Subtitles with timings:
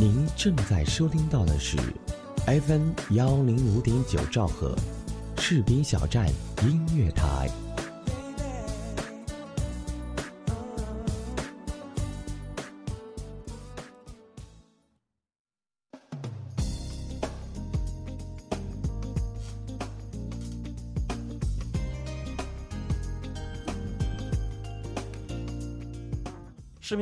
[0.00, 1.76] 您正在收听到的是
[2.46, 4.74] FM 幺零五点九兆赫，
[5.36, 6.26] 赤兵小站
[6.62, 7.50] 音乐台。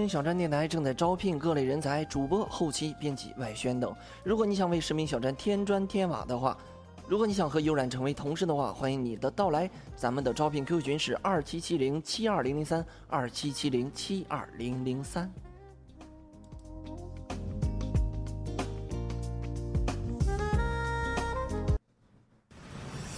[0.09, 3.95] 小站电台正在招聘各类人才，主播、后期、编辑、外宣等。
[4.25, 6.57] 如果你想为实名小站添砖添瓦的话，
[7.07, 9.71] 如果你想和悠然成为同事的话，欢迎你的到来。
[9.95, 15.31] 咱们的招聘 Q 群是二七七零七二零零三二七七零七二零零三。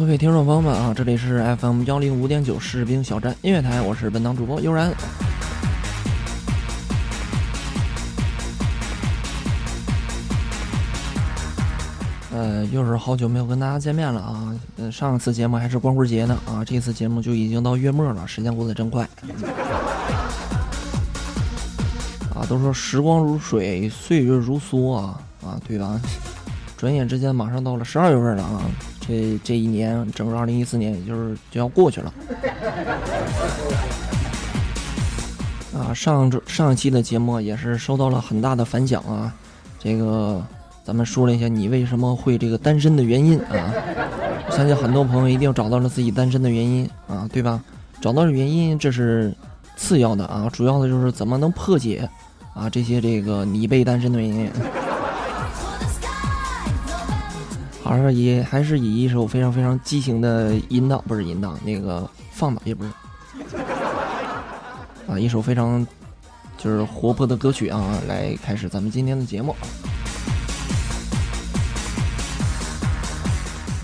[0.00, 4.90] 各位听众朋友们啊，这里是 FM 幺零五点九士兵小站音乐台，我是本档主播悠然。
[12.32, 14.56] 呃，又是好久没有跟大家见面了啊！
[14.78, 19.06] 呃，上一次节目还是光棍节呢啊，这次节目就已经到月末了，时间过得真快。
[22.34, 26.00] 啊，都说时光如水，岁月如梭啊啊，对吧？
[26.80, 28.62] 转眼之间马上到了十二月份了啊，
[29.00, 32.10] 这这一年整个二零一四年也就是就要过去了。
[35.74, 39.30] 啊，上周上一期的节目也是收到了很大的反响啊，
[39.78, 40.42] 这个。
[40.82, 43.72] 咱们说了一下你为什么会这个单身的原因啊，
[44.48, 47.62] 我相信很多朋友一定找到了自己单身的原因啊，对吧？
[48.00, 49.32] 找到了原因这是
[49.76, 52.08] 次要的啊，主要的就是怎么能破解
[52.54, 54.50] 啊这些这个你被单身的原因。
[57.82, 62.90] 好像也还是以一首非常非常激情的引导，不是引导那个放吧也不是
[65.08, 65.84] 啊，一首非常
[66.56, 69.56] 就是活泼的歌曲啊，来开始咱们今天的节目。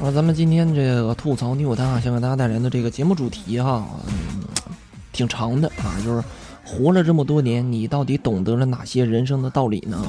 [0.02, 4.44] 啊，咱们今天这个吐槽女友谈啊，想给大家带来的这个节目主题哈，嗯，
[5.10, 6.22] 挺长的啊，就是
[6.62, 10.04] 活了这么多年，你到底懂得了哪些人生的道理呢？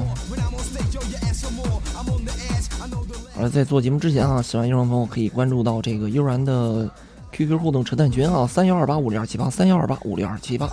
[3.37, 6.89] 好了，在做节目之前啊，喜欢悠然的朋友可以关注到这个悠然的
[7.31, 10.67] QQ 互动扯淡群啊，三幺二八五六二七八，三幺二八五六二七八，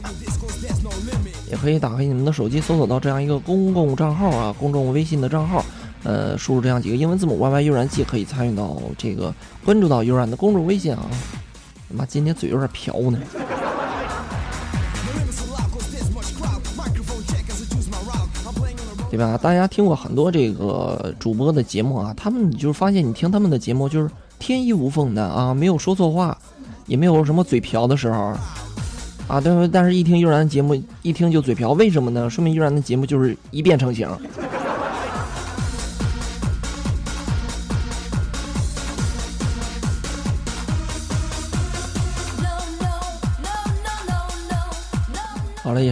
[1.50, 5.62] 也可以打开你们的手机搜索到这样一个公共账号啊，公众微信的账号。
[6.04, 11.06] 呃，输入这样几个英文字母 “yy 悠然”，即可以参与到这个关注到悠然的公众微信啊。
[11.90, 13.18] 妈，今天嘴有点瓢呢，
[19.14, 19.38] 对吧？
[19.40, 24.10] 大家听过很多这个主播的节目啊，他们就是发现你听他们的节目就是
[24.40, 26.36] 天衣无缝的啊，没有说错话，
[26.86, 28.34] 也没有什么嘴瓢的时候
[29.28, 29.40] 啊。
[29.40, 32.28] 对，但是一听悠然的节目，一听就嘴瓢，为什么呢？
[32.28, 34.08] 说明悠然的节目就是一变成型。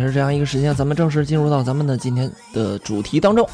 [0.06, 3.48] 是这样一个时间，咱们正式进入到咱们的今天的主题当中。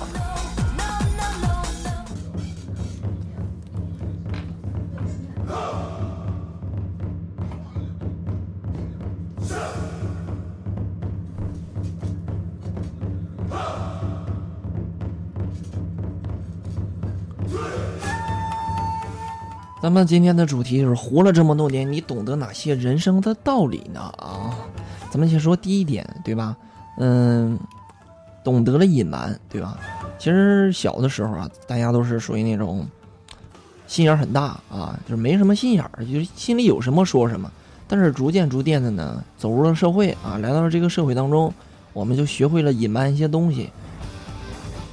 [19.80, 24.00] 咱们今天的主题就是活了这么多年，你懂得哪些人生的道理呢？
[24.18, 24.57] 啊？
[25.10, 26.56] 咱们先说第一点，对吧？
[26.98, 27.58] 嗯，
[28.44, 29.78] 懂得了隐瞒，对吧？
[30.18, 32.86] 其实小的时候啊，大家都是属于那种
[33.86, 37.50] 心眼很大啊，就是没什么心眼儿，就是心里有什么说什么。
[37.86, 41.52] 但是逐渐逐渐的呢，走入了社会啊，来到了这个社会当中，
[41.92, 43.70] 我们就学会了隐瞒一些东西。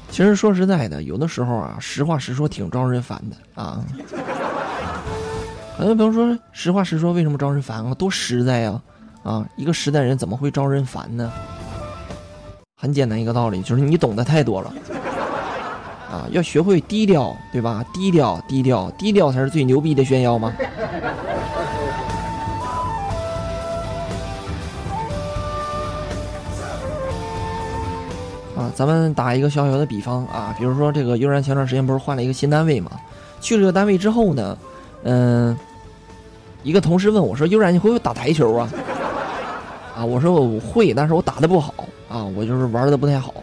[0.10, 3.84] 其实说实在的，有的时候啊，实话实说挺招人烦的啊。
[5.78, 7.94] 很多朋友说实话实说，为什么招人烦啊？
[7.96, 8.82] 多实在呀！
[9.26, 11.34] 啊，一个实在人怎么会招人烦呢？
[12.80, 14.72] 很简单一个道理，就是你懂得太多了。
[16.12, 17.84] 啊，要学会低调，对吧？
[17.92, 20.54] 低调，低调，低调才是最牛逼的炫耀吗？
[28.56, 32.92] 啊，咱们打一个小小的比方啊，比如说这个悠然前段时间不是换了一个新单位嘛？
[33.42, 34.56] 去了这个单位之后呢，
[35.02, 35.58] 嗯，
[36.62, 38.70] 一个同事问我说：“悠然，你会不会打台球啊？”
[39.96, 41.74] 啊，我说我会，但是我打的不好
[42.10, 43.34] 啊，我就是玩的不太好。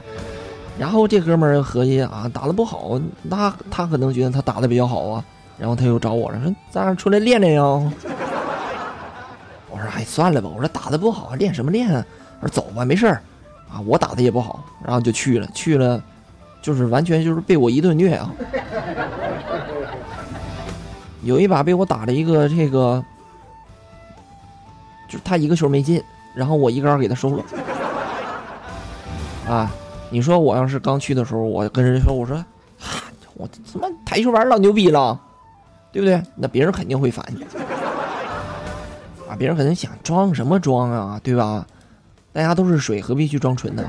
[0.78, 5.24] 然后这哥们儿合计啊，打的不好，那他可能觉得他打的比较好啊。
[5.58, 7.62] 然后他又找我了，说咱俩出来练练呀。
[7.62, 7.92] 我
[9.78, 11.92] 说哎，算了吧，我说打的不好，练什么练？
[12.40, 13.22] 我说走吧，没事儿。
[13.72, 16.02] 啊，我打的也不好，然后就去了，去了，
[16.60, 18.30] 就是完全就是被我一顿虐啊。
[21.22, 23.02] 有一把被我打了一个这个，
[25.08, 26.02] 就是他一个球没进，
[26.34, 27.44] 然后我一杆给他收了。
[29.48, 29.70] 啊，
[30.10, 32.44] 你说我要是刚去的时候，我跟人说，我说，
[33.34, 35.18] 我怎么台球玩老牛逼了，
[35.90, 36.22] 对不对？
[36.36, 37.44] 那别人肯定会烦你。
[39.28, 41.66] 啊，别人肯定想装什么装啊，对吧？
[42.32, 43.82] 大家都是水，何必去装纯呢？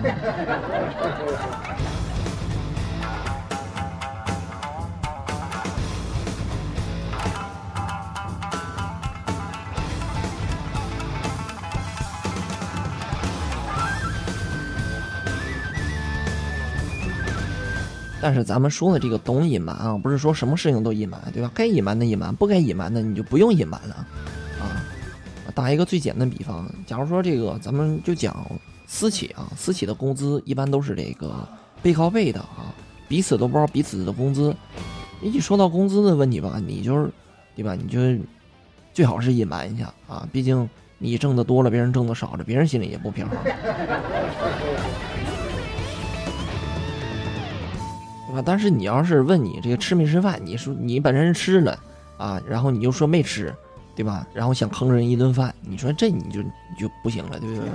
[18.23, 21.51] 但是咱们说的这个懂隐瞒啊，不是说什么事情都隐瞒，对吧？
[21.53, 23.95] 该隐瞒的隐瞒，不该隐瞒的你就不用隐瞒了。
[24.61, 24.79] 啊
[25.53, 28.49] 打一个最简单的比方，假如说这个，咱们就讲
[28.87, 31.45] 私企啊，私企的工资一般都是这个
[31.81, 32.73] 背靠背的啊，
[33.09, 34.55] 彼此都不知道彼此的工资。
[35.21, 37.11] 一说到工资的问题吧，你就是，
[37.57, 37.75] 对吧？
[37.75, 37.99] 你就
[38.93, 43.37] 最好是隐瞒一下啊，毕竟你挣的多了，别人挣的少了，别人心里也不平衡，
[48.33, 48.41] 啊？
[48.45, 51.77] 但是你要是问你这个吃没吃饭，你说你本身是吃了
[52.17, 53.53] 啊，然后你又说没吃。
[53.95, 54.25] 对吧？
[54.33, 56.49] 然后想坑人一顿饭，你说这你就你
[56.79, 57.63] 就不行了，对不对？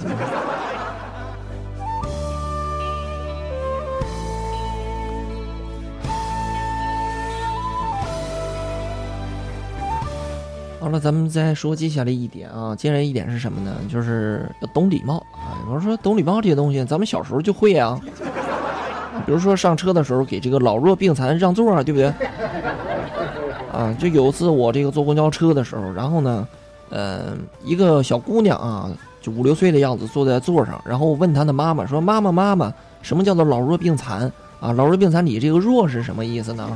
[10.81, 13.77] 好了，咱们再说接下来一点啊，接下来一点是什么呢？
[13.89, 15.55] 就是要懂礼貌啊。
[15.65, 18.01] 比如说懂礼貌这些东西，咱们小时候就会啊。
[19.27, 22.13] 比如说上车的时候给这个老弱病残让座啊，对不对？
[23.73, 26.49] 啊，就有一次我这个坐公交车的时候，然后呢，
[26.91, 32.73] 呃，一个小姑娘啊，就五六岁的样子，坐在座上，然后问她的妈妈说：“妈妈，妈妈，
[33.03, 34.73] 什么叫做老弱病残啊？
[34.73, 36.69] 老弱病残里这个弱是什么意思呢？”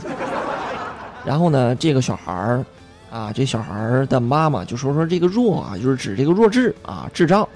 [1.25, 2.65] 然后呢，这个小孩儿，
[3.11, 7.49] 啊，这小孩儿的妈妈就说说这个弱啊，就是指这个弱智啊，智障。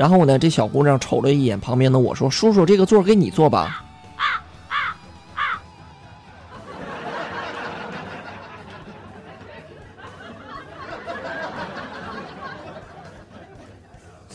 [0.00, 3.84] 然后呢，这小姑娘瞅了一眼旁边的我说：“叔叔，这个座给你坐吧。”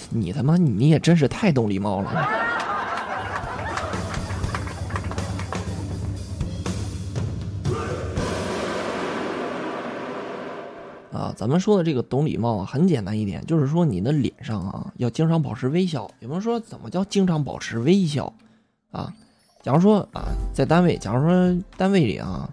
[0.10, 2.55] 你他妈，你也真是太懂礼貌了！
[11.36, 16.10] 咱们说的这个懂礼貌啊，很简单一点，就是说你的脸上啊，要经常保持微笑。
[16.20, 18.34] 有人说，怎么叫经常保持微笑？
[18.92, 19.14] 啊，
[19.62, 22.50] 假如说啊，在单位，假如说单位里啊，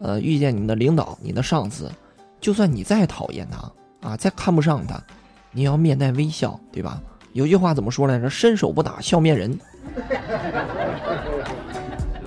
[0.00, 1.90] 呃，遇见你的领导、你的上司，
[2.40, 5.00] 就算你再讨厌他啊，再看不上他。
[5.52, 7.00] 你要面带微笑，对吧？
[7.32, 8.28] 有句话怎么说来着？
[8.28, 9.56] 伸手不打笑面人。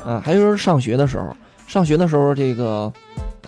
[0.06, 1.36] 啊，还有就是上学的时候，
[1.68, 2.92] 上学的时候，这个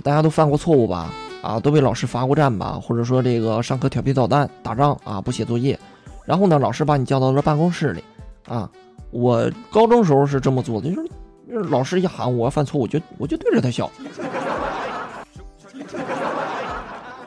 [0.04, 1.14] 大家都犯过错误吧？
[1.42, 2.80] 啊，都被老师罚过站吧？
[2.82, 5.80] 或者说这个上课调皮捣蛋、打仗啊，不写作业，
[6.26, 8.04] 然后呢，老师把你叫到了办公室里。
[8.48, 8.70] 啊，
[9.12, 10.90] 我高中时候是这么做的，
[11.48, 13.90] 就是老师一喊我要犯错误，就我就对着他笑。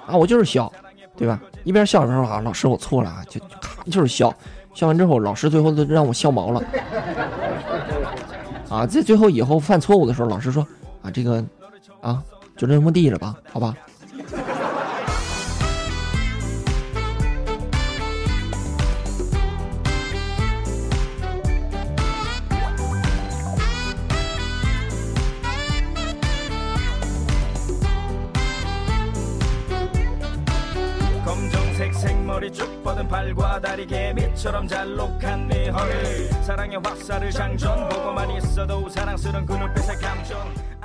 [0.06, 0.72] 啊，我就是笑。
[1.14, 1.40] 对吧？
[1.62, 4.34] 一边笑一边说啊，老师我错了啊，就咔就是笑，
[4.74, 6.62] 笑完之后老师最后都让我笑毛了，
[8.70, 10.66] 啊，在最后以后犯错误的时候，老师说
[11.02, 11.44] 啊这个
[12.00, 12.20] 啊
[12.56, 13.76] 就这么地了吧，好吧。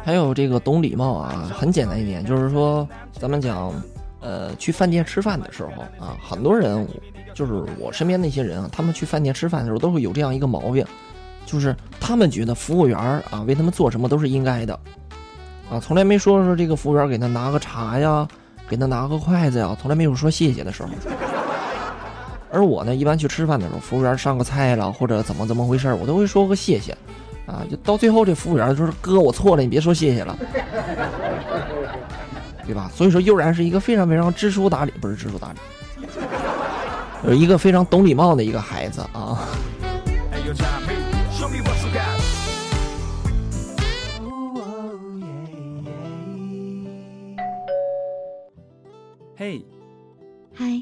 [0.06, 2.88] 还有这个懂礼貌啊，很简单一点，就是说，
[3.20, 3.74] 咱们讲，
[4.22, 6.88] 呃，去饭店吃饭的时候啊，很多人，
[7.34, 10.86] 就是我身边那些人啊，他们去饭店吃饭的时候，都会有这样一个毛病，
[11.46, 14.80] 就是他们觉得服务员啊为他们做什么都是应该的，
[15.70, 18.26] 啊，从来没说说这个服务员给他拿个茶呀，
[18.70, 20.90] 给他拿个筷子呀，从来没有说谢谢的时候。
[22.52, 26.98] 而我呢，一般去吃饭的时候，服务员上个菜了或者怎么怎么回事我都会说个谢谢，
[27.46, 30.38] 啊，就到最后这服务员就说：“哥，我错了，你别说谢谢了，
[32.66, 35.60] 对吧？”所以说，悠然是一个非常非常知书达理，不是知书达理，
[37.28, 39.48] 有一个非常懂礼貌的一个孩子啊。
[49.40, 49.62] 嘿，
[50.52, 50.82] 嗨，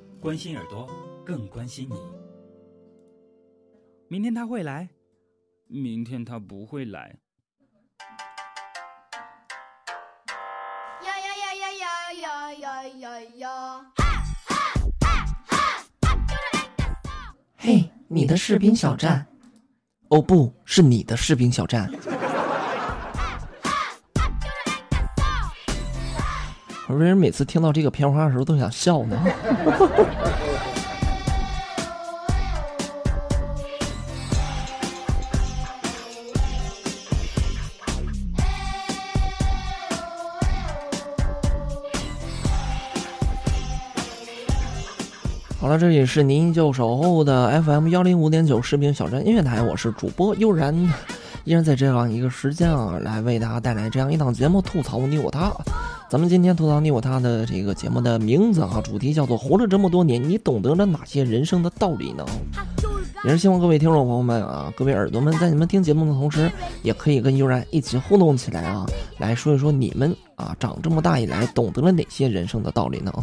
[0.21, 0.87] 关心耳朵，
[1.25, 1.95] 更关心你。
[4.07, 4.87] 明天他会来，
[5.65, 7.17] 明天他不会来。
[11.03, 13.85] 呀呀呀呀呀呀呀呀呀！
[17.57, 19.25] 嘿，你的士兵小站。
[20.09, 21.91] 哦，不是你的士兵小站。
[26.97, 29.17] 为什么每次听到这个片花的时候都想笑呢？
[45.59, 50.75] 好了，这里是您依旧守候的 FM 幺零五点九士兵小站音乐台，我是主播悠然，
[51.43, 55.51] 依然在这样一个时间啊，来为大家带来这样一档节目，吐槽你我他。
[56.11, 62.25] 咱们今天吐槽你我他的这个节目的名字啊，主题叫做“活了这么多年，你懂得了哪些人生的道理呢？”
[63.23, 66.51] 也是希望各位听众朋友们啊，各位耳朵们，在你们听节目的同时，
[66.83, 68.85] 也可以跟悠然一起互动起来啊，
[69.19, 73.13] 来说一说你们啊，长这么大以来懂得了哪些人生的道理呢？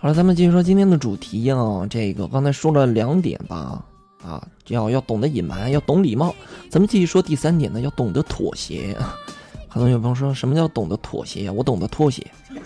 [0.00, 1.86] 好了，咱们继续说今天的主题啊。
[1.90, 3.84] 这个刚才说了两点吧，
[4.22, 6.34] 啊，要要懂得隐瞒，要懂礼貌。
[6.70, 8.96] 咱们继续说第三点呢，要懂得妥协。
[9.68, 11.52] 很多有朋友说什么叫懂得妥协呀？
[11.52, 12.24] 我懂得脱鞋，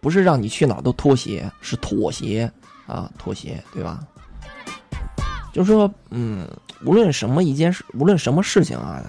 [0.00, 2.50] 不是让你去哪都脱鞋，是妥协
[2.86, 4.00] 啊，妥协，对吧？
[5.52, 6.48] 就是说，嗯，
[6.84, 9.04] 无论什么一件事，无论什么事情啊，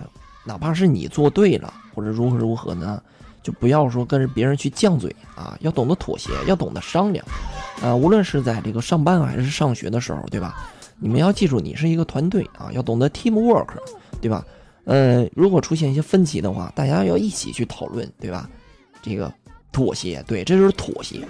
[0.45, 3.01] 哪怕是你做对了，或者如何如何呢？
[3.43, 7.25] 就不要说跟别人去犟嘴啊，要懂得妥协，要懂得商量，
[7.81, 10.55] 啊，无论是在这个上班还是上学的时候，对吧？
[11.00, 13.69] 你们要记住，你是一个团队啊，要懂得 team work，
[14.21, 14.45] 对吧？
[14.86, 18.48] 呃，如果出现一些分歧的话，大家要一起去讨论，对吧？
[19.01, 19.33] 这个
[19.71, 21.21] 妥协，对，这就是妥协。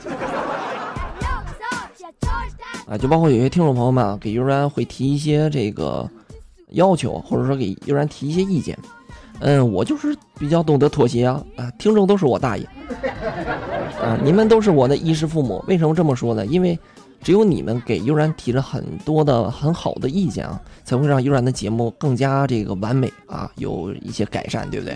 [2.88, 6.10] 啊，就包括有些听众朋友们啊，给悠然会提一些这个
[6.72, 8.78] 要求，或者说给悠然提一些意见。
[9.42, 11.44] 嗯，我就是比较懂得妥协啊！
[11.58, 12.64] 啊，听众都是我大爷，
[14.02, 15.64] 啊，你们都是我的衣食父母。
[15.68, 16.46] 为什么这么说呢？
[16.46, 16.78] 因为
[17.24, 24.96] 只有你们给悠然提了很多的很好的意见啊，才会让悠然的节目更加这个完美啊，有一些改善，对不对？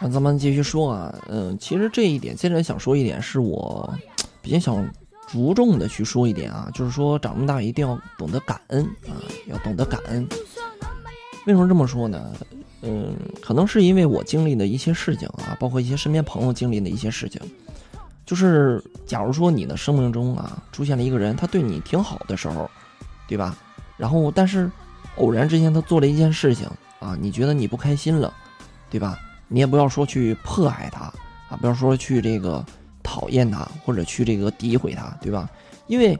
[0.00, 3.92] 那咱们继续说啊，嗯，其实这一点，现在想说一点，是我
[4.40, 4.88] 比较想
[5.26, 10.26] 着重的去说一点啊，就是说长这么大一定要懂得感恩啊，要懂得感恩。
[11.48, 12.30] 为什么这么说呢？
[12.82, 17.40] 嗯，可能是因为我经历的一些事情啊，包括一些身边朋友经历的一些事情，
[18.26, 22.70] 就是假如说你的生命中啊出现了一个人，他对你挺好的时候，
[23.26, 23.56] 对吧？
[23.96, 24.70] 然后但是
[25.16, 26.68] 偶然之间他做了一件事情
[27.00, 28.30] 啊，你觉得你不开心了，
[28.90, 29.18] 对吧？
[29.48, 31.04] 你也不要说去迫害他
[31.48, 32.62] 啊，不要说去这个
[33.02, 35.48] 讨厌他或者去这个诋毁他，对吧？
[35.86, 36.14] 因为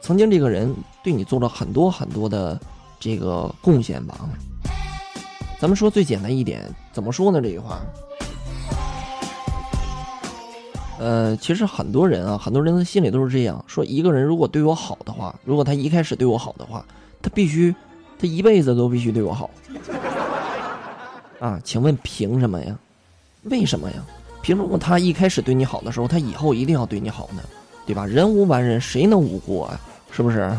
[0.00, 0.74] 曾经这个人
[1.04, 2.60] 对你做了很多很多的
[2.98, 4.28] 这个贡献吧。
[5.62, 7.40] 咱们说最简单一点，怎么说呢？
[7.40, 7.80] 这句话，
[10.98, 16.84] 呃，其实很多人啊，很多人的心里都是这样说：一个人如果对我好的话，如果他一开始对我好的话，
[17.22, 17.72] 他必须，
[18.18, 19.48] 他一辈子都必须对我好。
[21.38, 22.76] 啊，请问凭什么呀？
[23.42, 24.04] 为什么呀？
[24.42, 27.42] 凭什么他一开始对你好的时候，他以后一定要对你好呢？
[27.86, 28.04] 对吧？
[28.04, 29.80] 人无完人，谁能无过啊？
[30.10, 30.52] 是不是？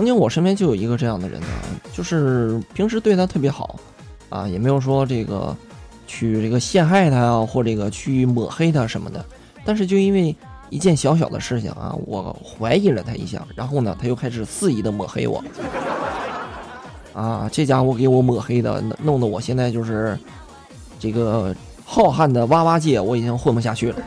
[0.00, 1.46] 曾经我身边就有一个这样的人呢，
[1.92, 3.78] 就是平时对他特别好，
[4.30, 5.54] 啊，也没有说这个
[6.06, 9.22] 去这个陷害他呀，或这个去抹黑他什么的。
[9.62, 10.34] 但是就因为
[10.70, 15.44] 一件小小的事情啊，我怀疑了他一下，然后呢，他又开始肆意的抹黑我。
[17.12, 20.18] 啊，这家伙给我抹黑的，弄得我现在就是
[20.98, 21.54] 这个
[21.84, 23.98] 浩瀚的哇哇界，我已经混不下去了。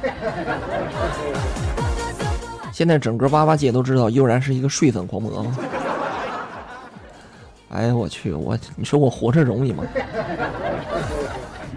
[2.71, 5.45] 现在整个哇哇界都知道悠然是一个睡粉狂魔。
[7.73, 9.83] 哎呀，我去，我你说我活着容易吗？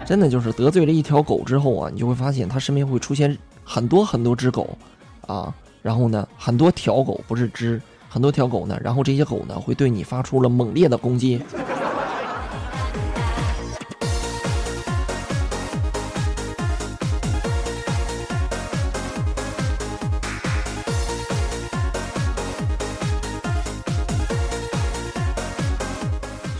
[0.05, 4.77] 真的就是得罪了一条狗之后啊，你就会发现它身边会出现很多很多只狗，
[5.25, 7.81] 啊，然后呢，很多条狗不是只。
[8.09, 11.41] 很多条狗呢，然后这些狗呢会对你发出了猛烈的攻击。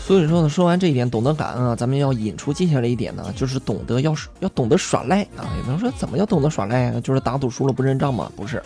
[0.08, 5.44] 所以说呢，说完这一点，懂得感恩啊，咱们要引出接下来一点呢，就是懂得要要懂得耍赖啊。
[5.62, 7.00] 有人说，怎么叫懂得耍赖啊？
[7.02, 8.32] 就是打赌输了不认账吗？
[8.34, 8.56] 不是，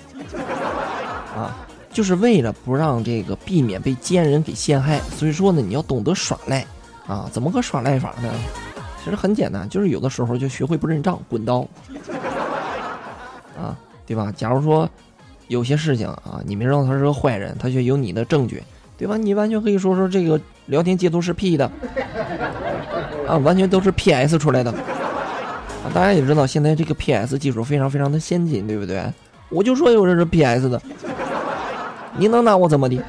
[1.36, 1.66] 啊。
[1.92, 6.64] 就是为了不让这个避免被奸人给陷害，所以说呢，你要懂得耍赖，
[7.08, 8.32] 啊，怎么个耍赖法呢？
[9.02, 11.66] 其实很简单，就是有的时候就学会不认账，滚刀，
[13.58, 14.32] 啊，对吧？
[14.36, 14.88] 假如说
[15.48, 18.62] 有些事情啊，你明知道他是个坏人，他却有你的证据，
[19.02, 19.16] 对吧？
[19.16, 21.68] 你完全可以说说这个聊天截图是 P 的，
[23.26, 24.72] 啊，完全都是 PS 出来的，
[25.92, 29.02] 大家也知道现在这个 PS 技术非常非常的先进，对不对？
[29.48, 30.80] 我就说有人是 PS 的。
[32.16, 33.02] 你能拿我怎么的？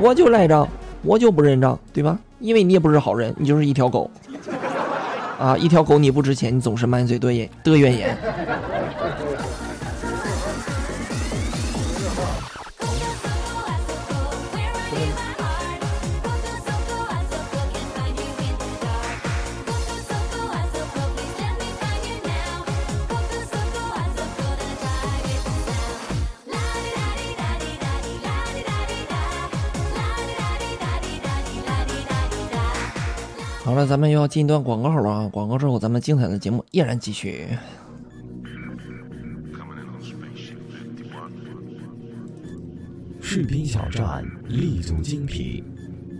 [0.00, 0.66] 我就赖账，
[1.02, 2.18] 我就不认账，对吧？
[2.40, 4.10] 因为你也不是好人，你就是一条狗，
[5.38, 8.18] 啊，一条狗你不值钱，你总是满嘴多言的怨言。
[33.70, 35.28] 好了，咱们又要进一段广告了啊！
[35.28, 37.46] 广告之后，咱们精彩的节目依然继续。
[43.20, 45.64] 士兵小站立足精品，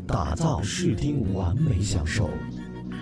[0.06, 2.30] 打造视听完美享受，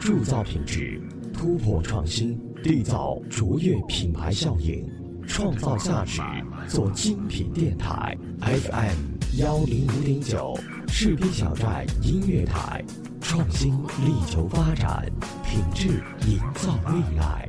[0.01, 0.99] 铸造品质，
[1.31, 4.83] 突破创新，缔造卓越品牌效应，
[5.27, 6.23] 创造价值，
[6.67, 10.59] 做精品电台 FM 幺零五点九，
[10.89, 12.83] 士兵小站音乐台。
[13.29, 13.75] 创新
[14.07, 15.05] 力求发展，
[15.45, 17.48] 品质营造未来。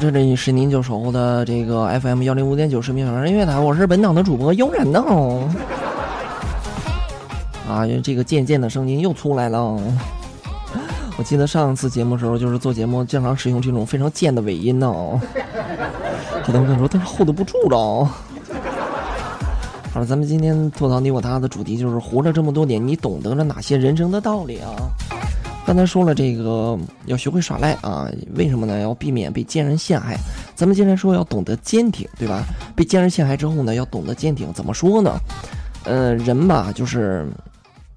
[0.00, 5.04] 这里是您就守候的这个 FM 幺零五点九视频小站音乐台，我是本档的主播悠然呢。
[7.68, 9.78] 啊，这个渐渐的声音又出来了。
[11.18, 14.88] 我记得上次节目的时候，就是做节目经常使用这种非常贱的尾音呢。
[14.90, 18.08] 好的，我跟你说，但是 hold 不住了。
[19.92, 24.72] 好了，咱们今天吐槽你我他的主题就是活了这么多年，你懂得了哪些人生的道理啊？
[25.70, 28.80] 刚才说了这个要学会耍赖啊，为什么呢？
[28.80, 30.18] 要避免被奸人陷害。
[30.56, 32.42] 咱们今天说要懂得坚挺，对吧？
[32.74, 34.52] 被奸人陷害之后呢，要懂得坚挺。
[34.52, 35.16] 怎么说呢？
[35.84, 37.24] 呃，人吧，就是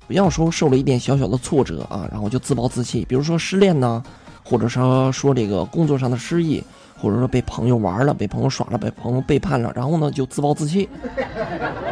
[0.05, 3.03] 不要说受了一点小小的挫折啊，然后就自暴自弃。
[3.09, 4.03] 比如说失恋呢，
[4.43, 6.63] 或者说说这个工作上的失意，
[6.95, 10.87] 或者说被朋友玩了，被朋友耍了，被朋友背叛了，然后呢就自暴自弃，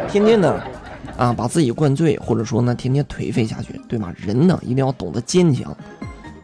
[0.08, 0.62] 天天的
[1.22, 4.12] 啊，把自己灌醉，或者说呢天天颓废下去，对吧？
[4.16, 5.72] 人呢一定要懂得坚强。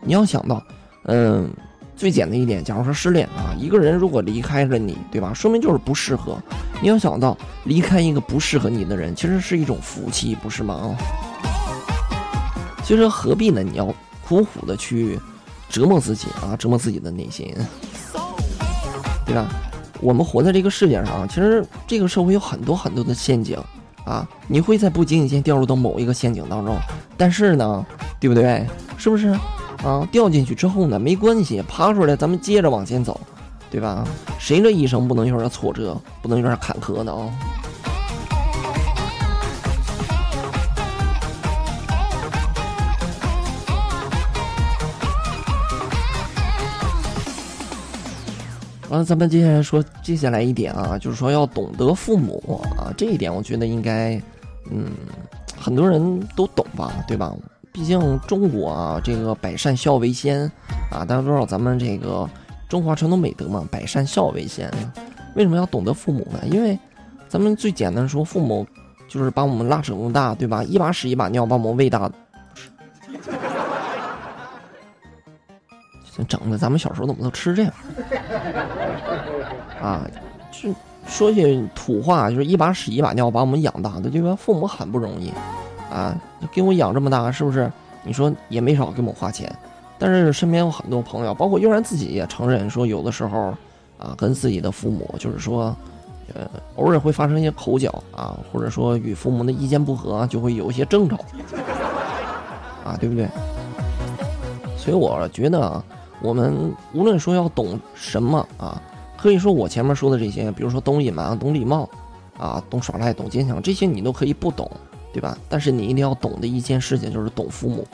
[0.03, 0.63] 你要想到，
[1.07, 1.51] 嗯，
[1.97, 5.35] 最简单一点，假如说失恋啊，一个人如果离开了你，对吧？
[5.35, 6.41] 说明就是不适合。
[6.81, 10.75] 你要想到，离开一个不适合你的人，其实是一种福气，不是吗？
[10.75, 10.87] 啊，
[12.85, 13.65] 其实何必呢？
[13.65, 13.93] 你要
[14.25, 15.19] 苦苦的去
[15.69, 17.53] 折磨自己啊，折磨自己的内心，
[19.27, 19.49] 对吧？
[20.01, 23.59] 我们活在这个世界上，其实这个社会有很多很多的陷阱
[24.09, 26.75] 啊，你会在不经意间掉入到某一个陷阱当中，
[27.17, 27.85] 但是呢，
[28.19, 28.67] 对不对？
[28.97, 29.29] 是不是？
[29.85, 33.21] 啊，掉进去之后呢，没关系，爬出来，咱们接着往前走，
[33.71, 34.03] 对吧？
[34.39, 37.29] 谁这一生不能有点挫折，不能有点坎坷的啊？
[48.89, 54.21] 完了，咱们接下来说接下来一点啊，就是说要懂得父母啊，这一点我觉得应该，
[54.71, 54.91] 嗯，
[55.59, 57.35] 很多人都懂吧，对吧？
[57.71, 60.51] 毕竟中国啊，这个百善孝为先
[60.91, 62.29] 啊，大家都知道咱们这个
[62.69, 64.71] 中华传统美德嘛，百善孝为先。
[65.35, 66.41] 为什么要懂得父母呢？
[66.51, 66.77] 因为
[67.29, 68.67] 咱们最简单说，父母
[69.07, 70.65] 就是把我们拉扯那么大，对吧？
[70.65, 72.15] 一把屎一把尿把我们喂大的。
[76.27, 77.73] 整的，咱们小时候怎么都吃这样？
[79.81, 80.07] 啊，
[80.51, 80.71] 就
[81.07, 84.35] 说句土话，就是一把屎一把尿把我们养大的，对吧？
[84.37, 85.33] 父母很不容易，
[85.91, 86.15] 啊，
[86.53, 87.71] 给我养这么大，是不是？
[88.03, 89.51] 你说也没少给我们花钱，
[89.99, 93.55] 但是身边有很多朋友，包括悠然自己也承认说，有的时候
[93.99, 95.75] 啊，跟自己的父母就是说，
[96.35, 101.17] 呃，偶尔会发生一些口角啊，或者说与父母的意见不合，就会有一些争吵，
[102.85, 103.29] 啊，对不对？
[104.77, 105.85] 所以我觉得啊。
[106.21, 108.83] 我们无论说要懂什么啊，
[109.17, 111.89] 可以说我前面说的这些，比如说懂隐瞒、懂礼貌，
[112.37, 114.71] 啊，懂耍赖、懂坚强，这些你都可以不懂，
[115.13, 115.37] 对吧？
[115.49, 117.87] 但是你一定要懂的一件事情就是懂父母。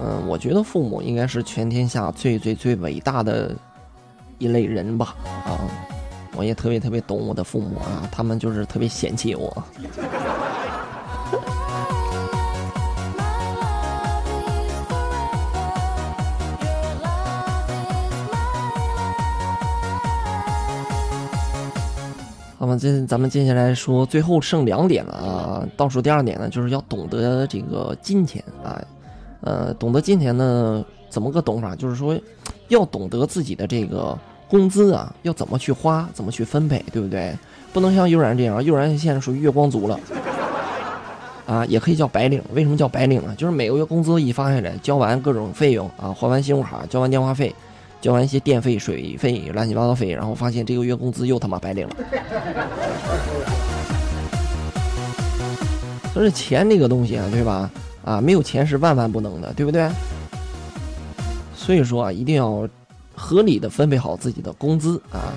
[0.00, 3.54] 嗯，我觉得父母应该是全天下最最最伟大的
[4.38, 5.14] 一类人吧，
[6.36, 9.50] 我也特别特别懂我的父母啊，他们就是特别嫌弃我。
[22.58, 28.82] 好吧，这咱们接下来说，最后剩两点了啊，倒数第二点呢，就是要懂得这个金钱啊，
[29.42, 31.76] 呃，懂得金钱呢，怎么个懂法？
[31.76, 32.18] 就是说，
[32.68, 34.18] 要懂得自己的这个。
[34.48, 37.34] 工资啊，要怎么去花，怎么去分配，对不对？
[37.72, 39.98] 不能像悠然这样，悠然现在属于月光族了，
[41.44, 42.40] 啊，也可以叫白领。
[42.52, 43.34] 为什么叫白领呢？
[43.36, 47.52] 就是每个月工资一发下来，交完各种费用啊，还完信用卡，交完电话费，
[48.00, 51.96] 交完一些电费、水费、乱七八糟费，然后发现这个月工资又他妈白领了。
[56.12, 57.68] 所以钱这个东西啊，对吧？
[58.04, 59.90] 啊，没有钱是万万不能的，对不对？
[61.56, 62.68] 所以说啊，一定要。
[63.16, 65.32] 合理的分配好自己的工资啊！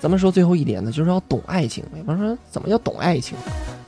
[0.00, 1.84] 咱们说最后一点呢，就是要懂爱情。
[1.94, 3.36] 比方说，怎么叫懂爱情？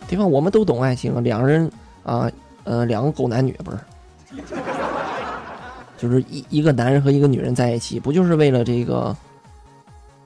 [0.09, 0.27] 对吧？
[0.27, 1.71] 我们都懂爱情，两个人
[2.03, 2.31] 啊，
[2.65, 3.79] 呃，两个狗男女不是，
[5.97, 9.17] 就是一一个男人和一个女人在一起，不就是为了这个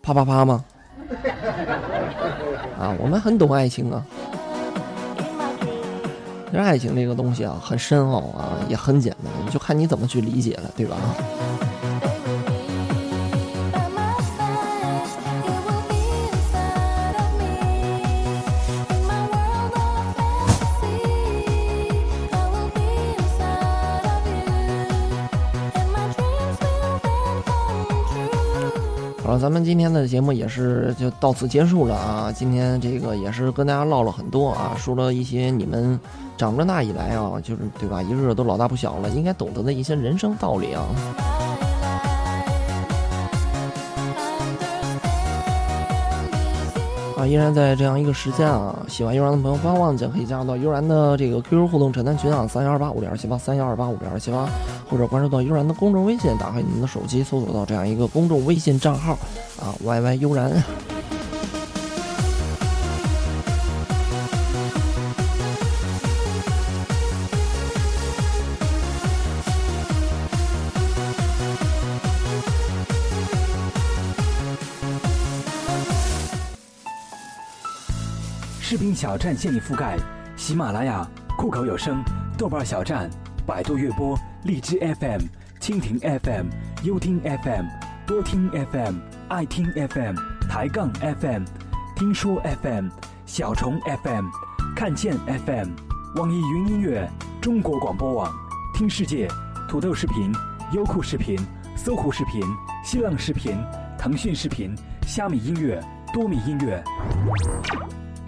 [0.02, 0.64] 啪啪啪吗？
[2.78, 4.04] 啊，我们很懂爱情啊。
[6.50, 10.96] 其实爱情这个东西啊，很深奥啊，也很简单，就看你怎么去理解了，对吧？
[29.38, 32.32] 咱们今天的节目也是就到此结束了啊！
[32.32, 35.98] 今天这个也是跟大家唠了很多啊，说了一些你们
[36.36, 40.86] 长这么大以来啊，就是对吧，一个个都老大不小了，应该懂得的一些人生道理啊。
[47.26, 54.48] 依然在这样一个时间啊，喜欢悠然的朋友不要忘记可以加入到悠然的这个 QQ 互动陈单群啊，三幺二八五零二七八三幺二八五零二七八，
[54.88, 59.12] 或者关注到悠然的公众微信，打开你们的手机搜索到这样一个公众微信账号
[59.60, 60.50] 啊，YY 悠然。
[78.94, 79.96] 小站现已覆盖
[80.36, 82.02] 喜马拉雅、酷狗有声、
[82.38, 83.10] 豆瓣小站、
[83.46, 85.20] 百度乐播、荔枝 FM。
[85.64, 86.48] 蜻蜓 FM、
[86.82, 87.64] 优听 FM、
[88.06, 88.96] 多听 FM、
[89.30, 90.14] 爱听 FM、
[90.46, 91.42] 抬杠 FM、
[91.96, 92.88] 听说 FM、
[93.24, 94.26] 小虫 FM、
[94.76, 95.70] 看见 FM、
[96.16, 98.30] 网易云音乐、中国广播网、
[98.74, 99.26] 听世界、
[99.66, 100.30] 土豆视频、
[100.74, 101.34] 优酷视频、
[101.78, 102.42] 搜狐视频、
[102.84, 103.56] 新浪视频、
[103.98, 104.76] 腾讯视频、
[105.06, 106.84] 虾米音乐、多米音乐。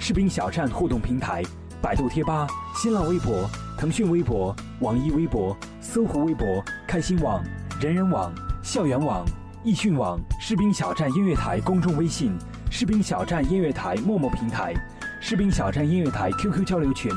[0.06, 1.42] 士兵小站互动平台：
[1.82, 7.42] 百度贴吧、新浪微博、腾讯微博、网易微博、搜狐微博、开心网、
[7.80, 9.26] 人人网、校园网、
[9.64, 12.38] 易讯网、士兵小站音乐台公众微信、
[12.70, 14.72] 士兵小站音乐台陌陌平台、
[15.20, 17.10] 士兵小站音乐台 QQ 交流群：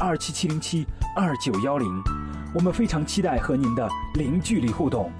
[0.00, 2.21] 二七七零七二九幺零。
[2.54, 5.10] 我们非常期待和您的零距离互动。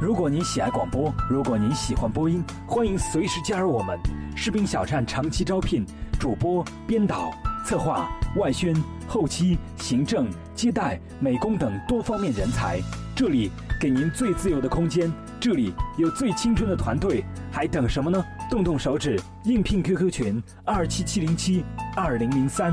[0.00, 3.98] 如果您喜爱广播，如果您喜欢播音，欢迎随时加入我们。
[4.34, 5.84] 士兵小站长期招聘
[6.18, 7.30] 主播、编导、
[7.66, 8.74] 策划、外宣、
[9.06, 12.80] 后期、行政、接待、美工等多方面人才。
[13.14, 18.24] 这里给您最自由的空间，这里有最青春的团队，还等什么呢？
[18.48, 21.64] 动动手指，应聘 QQ 群二七七零七
[21.96, 22.72] 二零零三。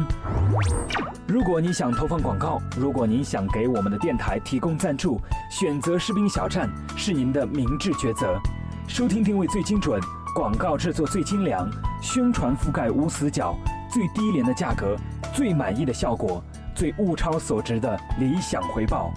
[1.27, 8.39] 如果你想投放广告，如果您想给我们的电台提供赞助，选择士兵小站是您的明智抉择。
[8.87, 9.99] 收听定位最精准，
[10.35, 11.67] 广告制作最精良，
[12.01, 13.55] 宣传覆盖无死角，
[13.89, 14.95] 最低廉的价格，
[15.33, 16.43] 最满意的效果，
[16.75, 19.11] 最物超所值的理想回报。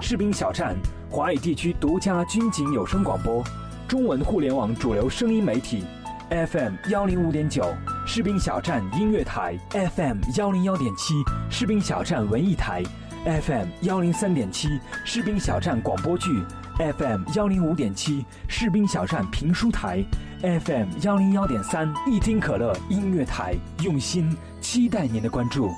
[0.00, 0.74] 士兵小站，
[1.10, 3.44] 华语地区独家军警有声广播，
[3.90, 5.82] 中文互联网主流声音媒体
[6.28, 7.64] ，FM 幺零五点九。
[8.06, 11.12] 士兵小站音乐台 FM 幺零幺点七，
[11.50, 12.84] 士兵小站文艺台
[13.24, 14.68] FM 幺零三点七，
[15.04, 16.30] 士兵小站广播剧
[16.78, 20.04] FM 幺零五点七，士兵小站评书台
[20.40, 25.68] FM 幺零幺点三，一听可乐音乐台，用心期待您的关注。